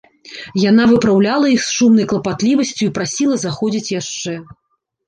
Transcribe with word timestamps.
Яна 0.61 0.87
выпраўляла 0.93 1.51
іх 1.57 1.61
з 1.65 1.75
шумнай 1.77 2.09
клапатлівасцю 2.15 2.83
і 2.89 2.95
прасіла 2.97 3.35
заходзіць 3.45 3.93
яшчэ. 4.01 4.33